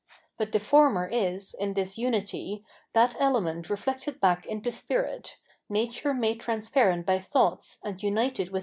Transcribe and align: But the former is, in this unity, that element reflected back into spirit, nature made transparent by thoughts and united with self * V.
But 0.35 0.51
the 0.51 0.57
former 0.57 1.05
is, 1.05 1.55
in 1.59 1.75
this 1.75 1.95
unity, 1.95 2.65
that 2.93 3.15
element 3.19 3.69
reflected 3.69 4.19
back 4.19 4.47
into 4.47 4.71
spirit, 4.71 5.37
nature 5.69 6.15
made 6.15 6.39
transparent 6.41 7.05
by 7.05 7.19
thoughts 7.19 7.77
and 7.83 8.01
united 8.01 8.49
with 8.49 8.49
self 8.51 8.59
* 8.59 8.59
V. 8.59 8.59